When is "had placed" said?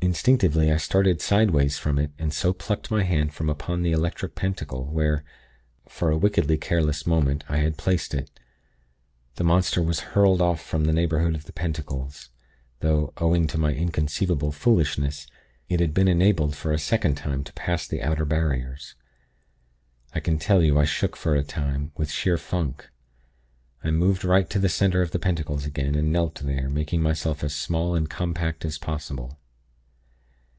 7.58-8.14